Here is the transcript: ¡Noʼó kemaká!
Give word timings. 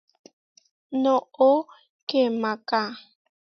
¡Noʼó 1.03 1.49
kemaká! 2.09 2.81